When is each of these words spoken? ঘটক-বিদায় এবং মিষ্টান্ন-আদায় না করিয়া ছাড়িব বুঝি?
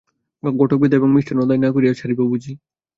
ঘটক-বিদায় 0.43 0.99
এবং 0.99 1.09
মিষ্টান্ন-আদায় 1.11 1.61
না 1.61 1.69
করিয়া 1.71 1.93
ছাড়িব 1.93 2.19
বুঝি? 2.23 2.53